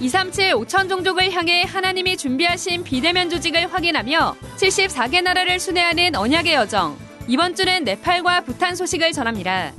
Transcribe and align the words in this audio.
237 0.00 0.54
5천 0.54 0.88
종족을 0.88 1.30
향해 1.30 1.62
하나님이 1.62 2.16
준비하신 2.16 2.84
비대면 2.84 3.28
조직을 3.28 3.70
확인하며 3.70 4.34
74개 4.56 5.22
나라를 5.22 5.60
순회하는 5.60 6.16
언약의 6.16 6.54
여정. 6.54 6.96
이번 7.28 7.54
주는 7.54 7.84
네팔과 7.84 8.40
부탄 8.40 8.74
소식을 8.74 9.12
전합니다. 9.12 9.72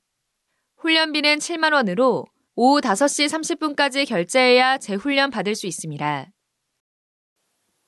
훈련비는 0.78 1.40
7만 1.40 1.74
원으로 1.74 2.24
오후 2.56 2.80
5시 2.80 3.28
30분까지 3.76 4.08
결제해야 4.08 4.78
재훈련 4.78 5.30
받을 5.30 5.54
수 5.54 5.68
있습니다. 5.68 6.28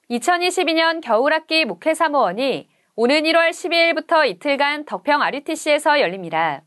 2022년 0.10 1.00
겨울학기 1.00 1.64
목회 1.64 1.94
사무원이 1.94 2.68
오는 2.98 3.24
1월 3.24 3.52
12일부터 3.52 4.28
이틀간 4.28 4.84
덕평 4.84 5.22
RUTC에서 5.22 6.02
열립니다. 6.02 6.66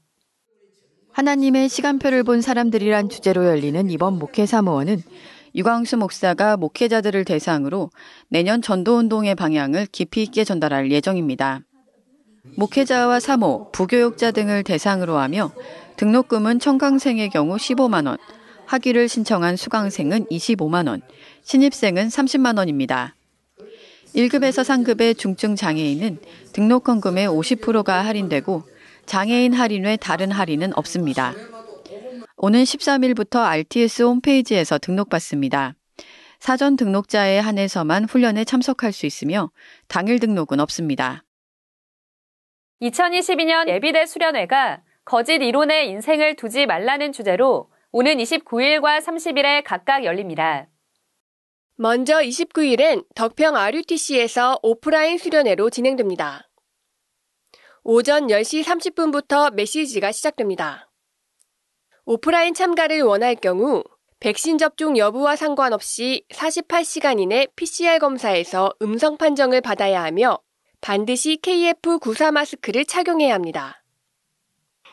하나님의 1.13 1.69
시간표를 1.69 2.23
본 2.23 2.41
사람들이란 2.41 3.11
주제로 3.11 3.45
열리는 3.45 3.91
이번 3.91 4.19
목회 4.19 4.47
사무원은 4.47 5.03
유광수 5.55 5.99
목사가 5.99 6.57
목회자들을 6.57 7.27
대상으로 7.27 7.91
내년 8.31 8.63
전도운동의 8.63 9.35
방향을 9.35 9.89
깊이 9.93 10.23
있게 10.23 10.45
전달할 10.45 10.91
예정입니다. 10.91 11.61
목회자와 12.57 13.21
사모, 13.21 13.71
부교육자 13.71 14.33
등을 14.33 14.65
대상으로 14.65 15.17
하며 15.17 15.53
등록금은 15.97 16.59
청강생의 16.59 17.31
경우 17.31 17.57
15만 17.57 18.07
원, 18.07 18.19
학위를 18.67 19.09
신청한 19.09 19.57
수강생은 19.57 20.27
25만 20.27 20.89
원, 20.89 21.03
신입생은 21.45 22.09
30만 22.09 22.59
원입니다. 22.59 23.15
1급에서 24.15 24.65
상급의 24.65 25.15
중증 25.15 25.57
장애인은 25.57 26.19
등록헌금의 26.53 27.29
50%가 27.29 28.05
할인되고 28.05 28.65
장애인 29.07 29.53
할인 29.53 29.85
외 29.85 29.97
다른 29.97 30.31
할인은 30.31 30.77
없습니다. 30.77 31.35
오는 32.37 32.63
13일부터 32.63 33.45
RTS 33.45 34.05
홈페이지에서 34.05 34.79
등록받습니다. 34.79 35.75
사전 36.41 36.77
등록자에 36.77 37.39
한해서만 37.39 38.05
훈련에 38.05 38.45
참석할 38.45 38.93
수 38.93 39.07
있으며 39.07 39.51
당일 39.87 40.19
등록은 40.19 40.59
없습니다. 40.59 41.23
2022년 42.83 43.69
예비대 43.69 44.07
수련회가 44.07 44.83
거짓 45.05 45.35
이론에 45.41 45.87
인생을 45.87 46.35
두지 46.35 46.67
말라는 46.67 47.13
주제로 47.13 47.71
오는 47.93 48.17
29일과 48.17 49.01
30일에 49.01 49.63
각각 49.65 50.05
열립니다. 50.05 50.67
먼저 51.77 52.19
29일엔 52.19 53.05
덕평 53.15 53.57
RUTC에서 53.57 54.59
오프라인 54.63 55.19
수련회로 55.19 55.71
진행됩니다. 55.71 56.49
오전 57.85 58.27
10시 58.27 58.65
30분부터 58.65 59.55
메시지가 59.55 60.13
시작됩니다. 60.13 60.91
오프라인 62.05 62.55
참가를 62.55 63.03
원할 63.03 63.37
경우 63.37 63.85
백신 64.21 64.59
접종 64.59 64.97
여부와 64.97 65.37
상관없이 65.37 66.25
48시간 66.33 67.21
이내 67.21 67.47
PCR 67.57 67.99
검사에서 67.99 68.73
음성 68.83 69.17
판정을 69.17 69.61
받아야 69.61 70.03
하며 70.03 70.39
반드시 70.83 71.39
KF94 71.41 72.33
마스크를 72.33 72.85
착용해야 72.85 73.35
합니다. 73.35 73.85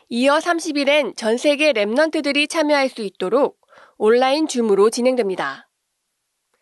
이어 0.07 0.38
30일엔 0.38 1.17
전 1.17 1.38
세계 1.38 1.73
랩넌트들이 1.73 2.47
참여할 2.47 2.89
수 2.89 3.01
있도록 3.01 3.59
온라인 3.97 4.47
줌으로 4.47 4.91
진행됩니다. 4.91 5.67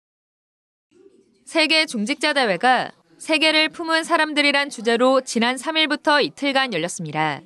세계 1.45 1.87
중직자 1.87 2.33
대회가 2.33 2.91
세계를 3.19 3.69
품은 3.69 4.03
사람들이란 4.03 4.71
주제로 4.71 5.21
지난 5.21 5.55
3일부터 5.55 6.25
이틀간 6.25 6.73
열렸습니다. 6.73 7.41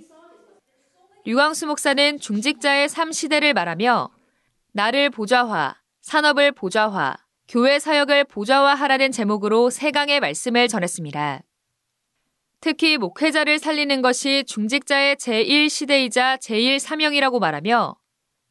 류광수 1.24 1.66
목사는 1.66 2.18
중직자의 2.18 2.88
삶 2.88 3.12
시대를 3.12 3.52
말하며 3.52 4.08
나를 4.72 5.10
보좌화, 5.10 5.76
산업을 6.00 6.52
보좌화, 6.52 7.14
교회 7.46 7.78
사역을 7.78 8.24
보좌화하라는 8.24 9.12
제목으로 9.12 9.68
세강의 9.68 10.20
말씀을 10.20 10.68
전했습니다. 10.68 11.42
특히 12.60 12.98
목회자를 12.98 13.58
살리는 13.58 14.02
것이 14.02 14.44
중직자의 14.44 15.16
제1시대이자 15.16 16.38
제1사명이라고 16.40 17.38
말하며 17.38 17.96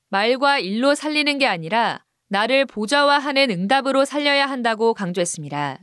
말과 0.09 0.59
일로 0.59 0.95
살리는 0.95 1.38
게 1.38 1.45
아니라 1.45 2.06
나를 2.29 2.66
보좌화하는 2.66 3.50
응답으로 3.51 4.06
살려야 4.06 4.45
한다고 4.45 4.94
강조했습니다. 4.94 5.79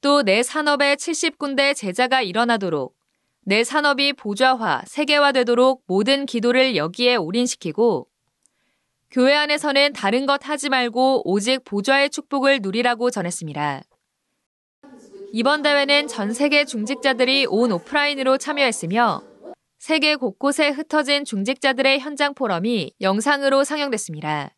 또 0.00 0.22
내 0.22 0.42
산업에 0.42 0.94
70군데 0.96 1.74
제자가 1.74 2.22
일어나도록 2.22 2.94
내 3.40 3.64
산업이 3.64 4.12
보좌화, 4.12 4.82
세계화되도록 4.86 5.84
모든 5.86 6.26
기도를 6.26 6.76
여기에 6.76 7.16
올인시키고 7.16 8.06
교회 9.10 9.34
안에서는 9.34 9.94
다른 9.94 10.26
것 10.26 10.46
하지 10.46 10.68
말고 10.68 11.22
오직 11.24 11.64
보좌의 11.64 12.10
축복을 12.10 12.60
누리라고 12.60 13.10
전했습니다. 13.10 13.82
이번 15.32 15.62
대회는 15.62 16.08
전 16.08 16.32
세계 16.32 16.64
중직자들이 16.64 17.46
온 17.48 17.72
오프라인으로 17.72 18.38
참여했으며 18.38 19.22
세계 19.78 20.16
곳곳에 20.16 20.70
흩어진 20.70 21.24
중직자들의 21.24 22.00
현장 22.00 22.34
포럼이 22.34 22.94
영상으로 23.00 23.64
상영됐습니다. 23.64 24.50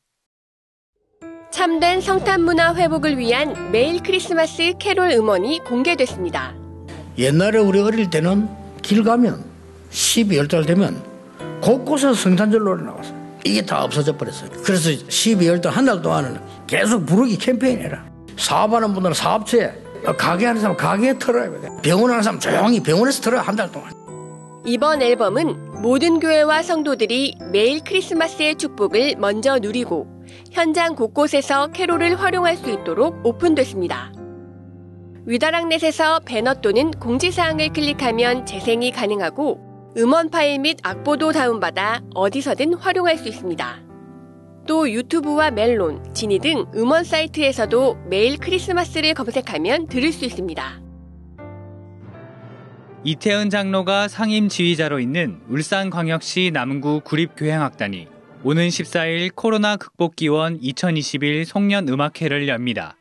참된 1.51 2.01
성탄 2.01 2.43
문화 2.43 2.75
회복을 2.75 3.19
위한 3.19 3.73
매일 3.73 4.03
크리스마스 4.03 4.73
캐롤 4.79 5.11
음원이 5.11 5.61
공개됐습니다. 5.65 6.55
옛날에 7.19 7.59
우리 7.59 7.81
어릴 7.81 8.09
때는 8.09 8.49
길 8.83 9.03
가면 9.03 9.45
12월 9.91 10.49
달 10.49 10.65
되면 10.65 11.03
곳곳에서 11.61 12.15
성탄절 12.15 12.61
노래 12.63 12.85
나왔어요. 12.85 13.21
이게 13.45 13.65
다 13.67 13.83
없어져 13.83 14.17
버렸어요. 14.17 14.51
그래서 14.65 14.91
12월 14.91 15.61
달 15.61 15.73
한 15.73 15.85
달 15.85 16.01
동안은 16.01 16.41
계속 16.67 17.05
부르기 17.05 17.37
캠페인 17.37 17.81
해라. 17.81 18.09
사업하는 18.37 18.95
분들은 18.95 19.13
사업체에 19.15 19.73
가게 20.17 20.47
하는 20.47 20.61
사람 20.61 20.77
가게에 20.77 21.19
털어야 21.19 21.51
돼. 21.61 21.69
병원 21.83 22.11
하는 22.11 22.23
사람 22.23 22.39
조용히 22.41 22.83
병원에서 22.83 23.23
털어야 23.23 23.43
한 23.43 23.57
달 23.57 23.71
동안. 23.71 23.93
이번 24.65 25.01
앨범은 25.01 25.81
모든 25.83 26.21
교회와 26.21 26.63
성도들이 26.63 27.37
매일 27.51 27.81
크리스마스의 27.83 28.57
축복을 28.57 29.17
먼저 29.19 29.59
누리고 29.59 30.07
현장 30.53 30.95
곳곳에서 30.95 31.69
캐롤을 31.69 32.21
활용할 32.21 32.57
수 32.57 32.71
있도록 32.71 33.25
오픈됐습니다. 33.25 34.13
위다락넷에서 35.27 36.21
배너 36.27 36.55
또는 36.55 36.91
공지사항을 36.91 37.73
클릭하면 37.73 38.47
재생이 38.47 38.91
가능하고 38.93 39.61
음원 39.97 40.31
파일 40.31 40.59
및 40.61 40.79
악보도 40.83 41.33
다운받아 41.33 42.03
어디서든 42.15 42.75
활용할 42.75 43.17
수 43.19 43.29
있습니다. 43.29 43.90
또 44.71 44.89
유튜브와 44.89 45.51
멜론, 45.51 46.15
지니 46.15 46.39
등 46.39 46.65
음원 46.77 47.03
사이트에서도 47.03 48.05
매일 48.09 48.39
크리스마스를 48.39 49.15
검색하면 49.15 49.89
들을 49.89 50.13
수 50.13 50.25
있습니다. 50.25 50.81
이태은 53.03 53.51
장로가 53.51 54.07
상임 54.07 54.49
지휘자로 54.49 55.01
있는 55.01 55.41
울산광역시 55.49 56.53
남구 56.55 57.01
구립교향악단이 57.01 58.07
오는 58.45 58.69
14일 58.69 59.35
코로나 59.35 59.77
극복 59.77 60.15
기원 60.15 60.57
2021 60.61 61.47
송년 61.47 61.89
음악회를 61.89 62.47
엽니다. 62.47 62.97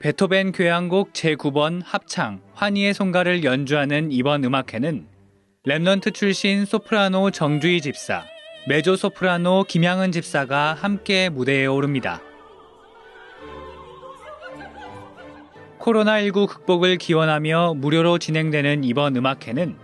베토벤 0.00 0.50
교향곡 0.50 1.12
제9번 1.12 1.82
합창 1.84 2.40
환희의 2.54 2.94
송가를 2.94 3.44
연주하는 3.44 4.10
이번 4.10 4.42
음악회는 4.42 5.06
Remnant 5.68 6.14
출신 6.14 6.64
소프라노 6.64 7.30
정주희 7.30 7.80
집사, 7.80 8.24
메조 8.68 8.96
소프라노 8.96 9.64
김양은 9.66 10.12
집사가 10.12 10.74
함께 10.74 11.30
무대에 11.30 11.64
오릅니다. 11.64 12.20
코로나19 15.78 16.46
극복을 16.46 16.98
기원하며 16.98 17.76
무료로 17.78 18.18
진행되는 18.18 18.84
이번 18.84 19.16
음악회는 19.16 19.78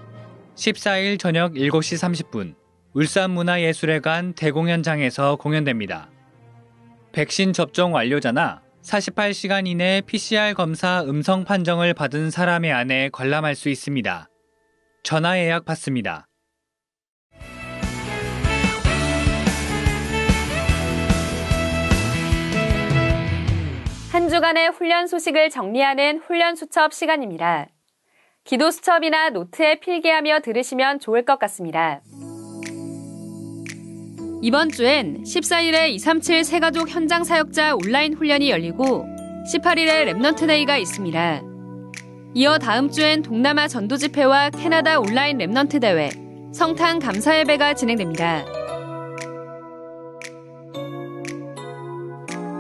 14일 0.55 1.19
저녁 1.19 1.55
7시 1.55 2.29
30분 2.29 2.57
울산문화예술회관 2.93 4.35
대공연장에서 4.35 5.37
공연됩니다. 5.37 6.11
백신 7.13 7.55
접종 7.55 7.95
완료자나 7.95 8.61
48시간 8.83 9.67
이내 9.67 10.03
PCR 10.05 10.53
검사 10.53 11.03
음성 11.05 11.45
판정을 11.45 11.95
받은 11.95 12.31
사람의 12.31 12.71
안에 12.71 13.09
관람할 13.15 13.55
수 13.55 13.71
있습니다. 13.71 14.29
전화 15.03 15.39
예약 15.39 15.65
받습니다. 15.65 16.27
한 24.15 24.29
주간의 24.29 24.69
훈련 24.69 25.09
소식을 25.09 25.51
정리하는 25.51 26.21
훈련 26.21 26.55
수첩 26.55 26.95
시간입니다. 26.95 27.67
기도 28.45 28.71
수첩이나 28.71 29.31
노트에 29.31 29.81
필기하며 29.81 30.39
들으시면 30.39 31.01
좋을 31.01 31.25
것 31.25 31.41
같습니다. 31.41 32.01
이번 34.41 34.69
주엔 34.69 35.25
14일에 35.25 35.89
237 35.89 36.45
새가족 36.45 36.91
현장 36.91 37.25
사역자 37.25 37.75
온라인 37.75 38.15
훈련이 38.15 38.51
열리고 38.51 39.05
18일에 39.53 40.09
Remnant 40.13 40.47
Day가 40.47 40.77
있습니다. 40.77 41.43
이어 42.35 42.59
다음 42.59 42.91
주엔 42.91 43.23
동남아 43.23 43.67
전도 43.67 43.97
집회와 43.97 44.51
캐나다 44.51 45.01
온라인 45.01 45.39
Remnant 45.39 45.81
대회, 45.81 46.11
성탄 46.53 47.01
감사 47.01 47.37
예배가 47.37 47.75
진행됩니다. 47.75 48.64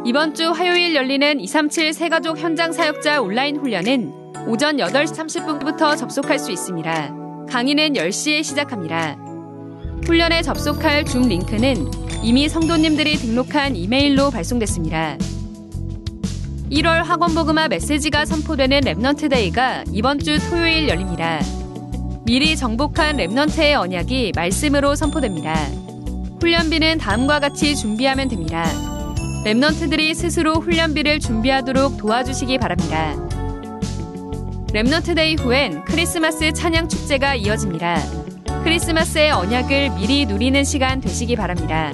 이번 0.07 0.35
주 0.35 0.51
화요일 0.51 0.95
열리는 0.95 1.41
237 1.41 1.95
새가족 1.95 2.37
현장 2.37 2.73
사역자 2.73 3.23
온라인 3.23 3.57
훈련은 3.57 4.13
오전 4.47 4.77
8시 4.77 5.17
30분부터 5.17 5.97
접속할 5.97 6.39
수 6.39 6.53
있습니다. 6.53 7.47
강의는 7.49 7.95
10시에 7.95 8.45
시작합니다. 8.45 9.17
훈련에 10.05 10.43
접속할 10.43 11.07
줌 11.07 11.23
링크는 11.23 11.91
이미 12.23 12.51
성도님들이 12.51 13.15
등록한 13.15 13.77
이메일로 13.77 14.31
발송됐습니다. 14.31 15.17
1월 16.71 17.03
학원복음화 17.03 17.69
메시지가 17.69 18.27
선포되는 18.27 18.81
Remnant 18.83 19.31
Day가 19.31 19.85
이번 19.91 20.19
주 20.19 20.39
토요일 20.51 20.87
열립니다. 20.87 21.41
미리 22.27 22.57
정복한 22.57 23.17
Remnant의 23.17 23.81
언약이 23.81 24.33
말씀으로 24.37 24.97
선포됩니다. 24.97 25.55
훈련비는 26.41 26.99
다음과 26.99 27.41
같이 27.41 27.75
준비하면 27.75 28.29
됩니다. 28.29 28.94
Remnant들이 29.45 30.15
스스로 30.15 30.55
훈련비를 30.55 31.21
준비하도록 31.21 31.99
도와주시기 31.99 32.57
바랍니다. 32.57 33.15
Remnant 34.69 35.15
Day 35.15 35.35
후엔 35.35 35.85
크리스마스 35.85 36.51
찬양 36.55 36.89
축제가 36.89 37.35
이어집니다. 37.35 37.99
크리스마스의 38.65 39.33
언약을 39.33 39.91
미리 39.97 40.25
누리는 40.25 40.65
시간 40.65 41.03
되시기 41.03 41.37
바랍니다. 41.37 41.93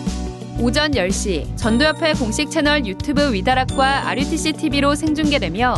오전 0.61 0.91
10시 0.91 1.55
전도협회 1.55 2.13
공식 2.13 2.51
채널 2.51 2.85
유튜브 2.85 3.33
위다락과 3.33 4.09
RUTC 4.09 4.53
TV로 4.53 4.93
생중계되며 4.93 5.73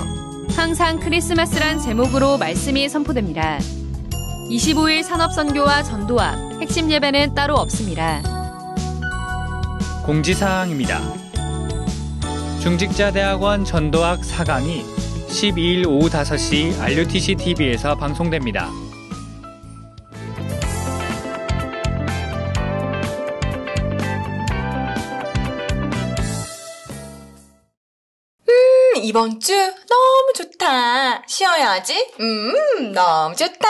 항상 0.56 1.00
크리스마스란 1.00 1.80
제목으로 1.80 2.40
말씀이 2.40 2.90
선포됩니다. 2.90 3.60
25일 4.50 5.04
산업선교와 5.04 5.84
전도와 5.84 6.36
핵심 6.62 6.90
예배는 6.90 7.36
따로 7.36 7.58
없습니다. 7.58 8.24
공지사항입니다. 10.04 11.00
중직자대학원 12.62 13.66
전도학 13.66 14.22
4강이 14.22 14.84
12일 15.28 15.88
오후 15.88 16.10
5시 16.10 16.82
RUTC 16.82 17.36
TV에서 17.36 17.96
방송됩니다. 17.96 18.70
이번 29.02 29.40
주 29.40 29.54
너무 29.56 30.34
좋다. 30.36 31.24
쉬어야지. 31.28 32.14
음, 32.20 32.92
너무 32.94 33.36
좋다. 33.36 33.68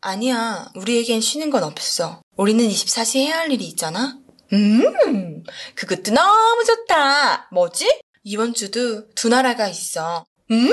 아니야, 0.00 0.68
우리에겐 0.74 1.20
쉬는 1.20 1.50
건 1.50 1.64
없어. 1.64 2.20
우리는 2.36 2.66
24시 2.68 3.26
해야 3.26 3.38
할 3.38 3.50
일이 3.50 3.64
있잖아. 3.66 4.16
음, 4.52 5.42
그것도 5.74 6.12
너무 6.12 6.64
좋다. 6.64 7.48
뭐지? 7.52 8.00
이번 8.24 8.54
주도 8.54 9.08
두 9.14 9.28
나라가 9.28 9.68
있어. 9.68 10.24
음? 10.50 10.70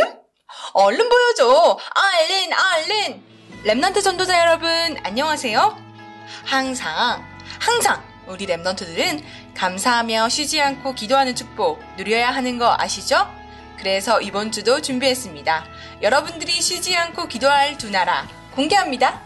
얼른 0.73 1.09
보여줘. 1.09 1.77
얼른, 1.95 2.51
얼른. 2.53 3.23
Remnant 3.65 4.03
전도자 4.03 4.39
여러분, 4.39 4.69
안녕하세요. 5.03 5.77
항상, 6.45 7.25
항상 7.59 8.03
우리 8.27 8.45
Remnant들은 8.45 9.23
감사하며 9.55 10.29
쉬지 10.29 10.61
않고 10.61 10.93
기도하는 10.93 11.35
축복 11.35 11.79
누려야 11.97 12.31
하는 12.31 12.57
거 12.59 12.75
아시죠? 12.77 13.27
그래서 13.85 14.19
이번 14.19 14.51
주도 14.51 14.81
준비했습니다. 14.81 15.63
여러분들이 16.01 16.51
쉬지 16.53 16.95
않고 16.95 17.27
기도할 17.27 17.77
두 17.77 17.91
나라 17.91 18.27
공개합니다. 18.55 19.21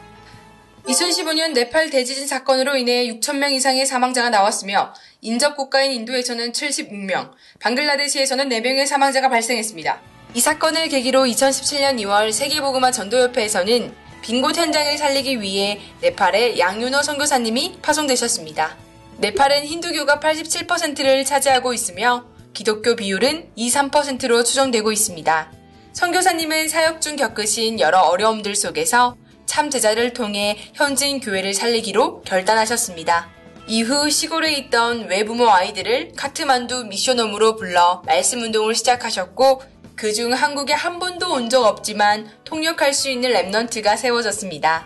2015년 0.86 1.54
네팔 1.54 1.90
대지진 1.90 2.28
사건으로 2.28 2.76
인해 2.76 3.08
6천명 3.08 3.54
이상의 3.54 3.86
사망자가 3.86 4.30
나왔으며 4.30 4.94
인접 5.22 5.56
국가인 5.56 5.94
인도에서는 5.94 6.52
76명, 6.52 7.32
방글라데시에서는 7.62 8.50
4명의 8.50 8.86
사망자가 8.86 9.30
발생했습니다. 9.30 10.02
이 10.34 10.42
사건을 10.42 10.90
계기로 10.90 11.24
2017년 11.24 11.98
2월 12.02 12.34
세계보그마 12.34 12.92
전도협회에서는 12.92 13.96
빈곳 14.22 14.58
현장을 14.58 14.98
살리기 14.98 15.40
위해 15.40 15.80
네팔의 16.02 16.60
양윤호 16.60 17.02
선교사님이 17.02 17.78
파송되셨습니다. 17.82 18.76
네팔은 19.20 19.64
힌두교가 19.64 20.20
87%를 20.20 21.24
차지하고 21.24 21.74
있으며 21.74 22.26
기독교 22.60 22.98
비율은 22.98 23.52
2, 23.56 23.70
3%로 23.70 24.44
추정되고 24.44 24.92
있습니다. 24.92 25.52
선교사님은 25.94 26.68
사역 26.68 27.00
중 27.00 27.16
겪으신 27.16 27.80
여러 27.80 28.02
어려움들 28.02 28.54
속에서 28.54 29.16
참 29.46 29.70
제자를 29.70 30.12
통해 30.12 30.58
현지인 30.74 31.22
교회를 31.22 31.54
살리기로 31.54 32.24
결단하셨습니다. 32.24 33.30
이후 33.68 34.10
시골에 34.10 34.52
있던 34.56 35.08
외부모 35.08 35.50
아이들을 35.50 36.12
카트만두 36.18 36.84
미션홈으로 36.88 37.56
불러 37.56 38.02
말씀 38.06 38.42
운동을 38.42 38.76
시작하셨고 38.76 39.62
그중 39.96 40.34
한국에 40.34 40.74
한 40.74 41.00
번도 41.00 41.32
온 41.32 41.48
적 41.48 41.64
없지만 41.64 42.30
통역할 42.44 42.94
수 42.94 43.10
있는 43.10 43.32
랩넌트가 43.32 43.96
세워졌습니다. 43.96 44.86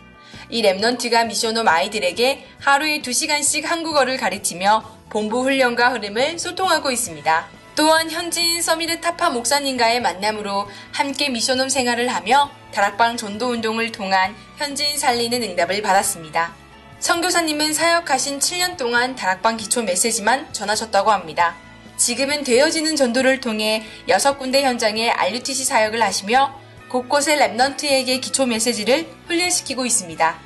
이 0.51 0.61
랩넌트가 0.61 1.25
미션홈 1.25 1.67
아이들에게 1.67 2.45
하루에 2.59 3.01
2시간씩 3.01 3.63
한국어를 3.63 4.17
가르치며 4.17 4.83
본부 5.09 5.41
훈련과 5.41 5.89
흐름을 5.89 6.37
소통하고 6.37 6.91
있습니다. 6.91 7.62
또한 7.75 8.11
현지인 8.11 8.61
서미르 8.61 9.01
타파 9.01 9.31
목사님과의 9.31 10.01
만남으로 10.01 10.69
함께 10.91 11.29
미션홈 11.29 11.69
생활을 11.69 12.07
하며 12.07 12.51
다락방 12.71 13.17
전도 13.17 13.49
운동을 13.49 13.91
통한 13.91 14.35
현지인 14.57 14.97
살리는 14.97 15.41
응답을 15.41 15.81
받았습니다. 15.81 16.53
선교사님은 16.99 17.73
사역하신 17.73 18.39
7년 18.39 18.77
동안 18.77 19.15
다락방 19.15 19.57
기초 19.57 19.81
메시지만 19.83 20.53
전하셨다고 20.53 21.11
합니다. 21.11 21.55
지금은 21.97 22.43
되어지는 22.43 22.95
전도를 22.95 23.41
통해 23.41 23.83
6군데 24.07 24.61
현장에 24.61 25.09
RUTC 25.09 25.65
사역을 25.65 26.01
하시며 26.01 26.59
곳곳의 26.89 27.37
랩넌트에게 27.37 28.21
기초 28.21 28.45
메시지를 28.45 29.07
훈련시키고 29.27 29.85
있습니다. 29.85 30.39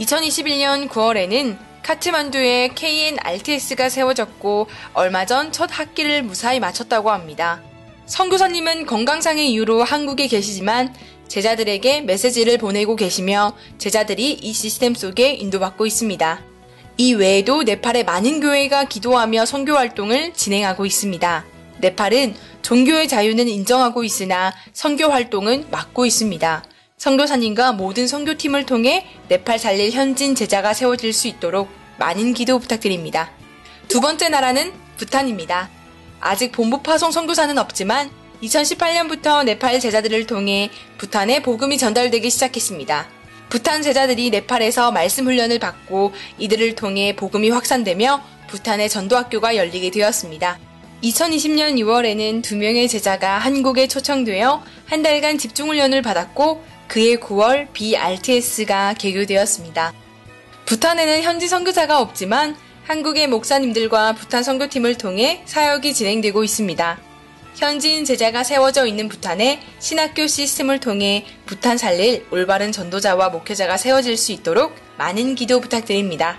2021년 0.00 0.88
9월에는 0.88 1.73
카트만두에 1.84 2.70
KNRTS가 2.74 3.88
세워졌고 3.88 4.66
얼마 4.94 5.26
전 5.26 5.52
첫 5.52 5.68
학기를 5.70 6.22
무사히 6.22 6.58
마쳤다고 6.58 7.10
합니다. 7.10 7.62
선교사님은 8.06 8.86
건강상의 8.86 9.50
이유로 9.52 9.84
한국에 9.84 10.26
계시지만 10.26 10.94
제자들에게 11.28 12.00
메시지를 12.02 12.58
보내고 12.58 12.96
계시며 12.96 13.54
제자들이 13.78 14.32
이 14.32 14.52
시스템 14.52 14.94
속에 14.94 15.34
인도받고 15.34 15.86
있습니다. 15.86 16.40
이 16.96 17.14
외에도 17.14 17.62
네팔의 17.62 18.04
많은 18.04 18.40
교회가 18.40 18.84
기도하며 18.84 19.46
선교 19.46 19.74
활동을 19.74 20.32
진행하고 20.32 20.86
있습니다. 20.86 21.44
네팔은 21.78 22.34
종교의 22.62 23.08
자유는 23.08 23.48
인정하고 23.48 24.04
있으나 24.04 24.54
선교 24.72 25.08
활동은 25.08 25.66
막고 25.70 26.06
있습니다. 26.06 26.64
선교사님과 26.98 27.72
모든 27.72 28.06
선교팀을 28.06 28.66
통해 28.66 29.06
네팔 29.28 29.58
살릴 29.58 29.90
현진 29.92 30.34
제자가 30.34 30.72
세워질 30.72 31.12
수 31.12 31.28
있도록 31.28 31.68
많은 31.98 32.34
기도 32.34 32.58
부탁드립니다. 32.58 33.30
두 33.88 34.00
번째 34.00 34.28
나라는 34.28 34.72
부탄입니다. 34.96 35.68
아직 36.20 36.52
본부 36.52 36.82
파송 36.82 37.10
선교사는 37.10 37.58
없지만 37.58 38.10
2018년부터 38.42 39.44
네팔 39.44 39.80
제자들을 39.80 40.26
통해 40.26 40.70
부탄에 40.98 41.42
복음이 41.42 41.78
전달되기 41.78 42.30
시작했습니다. 42.30 43.08
부탄 43.50 43.82
제자들이 43.82 44.30
네팔에서 44.30 44.90
말씀 44.90 45.26
훈련을 45.26 45.58
받고 45.58 46.12
이들을 46.38 46.74
통해 46.74 47.14
복음이 47.14 47.50
확산되며 47.50 48.22
부탄의 48.48 48.88
전도학교가 48.88 49.56
열리게 49.56 49.90
되었습니다. 49.90 50.58
2020년 51.02 51.78
6월에는 51.78 52.42
두 52.42 52.56
명의 52.56 52.88
제자가 52.88 53.38
한국에 53.38 53.86
초청되어 53.88 54.64
한 54.86 55.02
달간 55.02 55.36
집중훈련을 55.36 56.00
받았고 56.00 56.64
그해 56.88 57.16
9월 57.16 57.72
BRTS가 57.72 58.94
개교되었습니다. 58.94 59.92
부탄에는 60.66 61.22
현지 61.22 61.48
선교사가 61.48 62.00
없지만 62.00 62.56
한국의 62.84 63.28
목사님들과 63.28 64.12
부탄 64.12 64.42
선교팀을 64.42 64.96
통해 64.96 65.42
사역이 65.46 65.94
진행되고 65.94 66.44
있습니다. 66.44 66.98
현지인 67.56 68.04
제자가 68.04 68.42
세워져 68.42 68.86
있는 68.86 69.08
부탄에 69.08 69.60
신학교 69.78 70.26
시스템을 70.26 70.80
통해 70.80 71.24
부탄 71.46 71.78
살릴 71.78 72.26
올바른 72.30 72.72
전도자와 72.72 73.28
목회자가 73.30 73.76
세워질 73.76 74.16
수 74.16 74.32
있도록 74.32 74.74
많은 74.98 75.34
기도 75.34 75.60
부탁드립니다. 75.60 76.36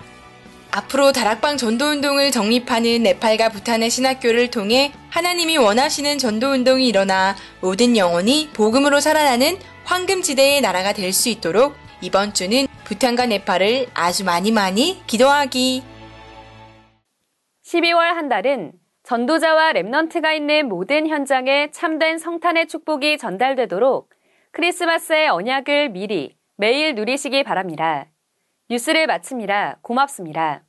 앞으로 0.70 1.12
다락방 1.12 1.56
전도운동을 1.56 2.32
정립하는 2.32 3.02
네팔과 3.02 3.48
부탄의 3.48 3.88
신학교를 3.88 4.50
통해 4.50 4.92
하나님이 5.08 5.56
원하시는 5.56 6.18
전도운동이 6.18 6.86
일어나 6.86 7.34
모든 7.60 7.96
영혼이 7.96 8.50
복음으로 8.52 9.00
살아나는 9.00 9.58
황금지대의 9.86 10.60
나라가 10.62 10.92
될 10.92 11.12
수 11.12 11.28
있도록 11.28 11.74
이번 12.02 12.34
주는 12.34 12.66
부탄과 12.84 13.26
네팔을 13.26 13.86
아주 13.94 14.24
많이 14.24 14.50
많이 14.50 15.00
기도하기. 15.06 15.82
12월 17.64 17.98
한 18.14 18.28
달은 18.28 18.72
전도자와 19.04 19.72
랩넌트가 19.72 20.34
있는 20.34 20.68
모든 20.68 21.06
현장에 21.06 21.70
참된 21.70 22.18
성탄의 22.18 22.66
축복이 22.66 23.18
전달되도록 23.18 24.10
크리스마스의 24.52 25.28
언약을 25.28 25.90
미리 25.90 26.36
매일 26.56 26.94
누리시기 26.94 27.44
바랍니다. 27.44 28.06
뉴스를 28.68 29.06
마칩니다. 29.06 29.78
고맙습니다. 29.82 30.65